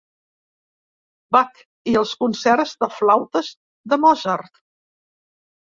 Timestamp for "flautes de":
2.97-4.05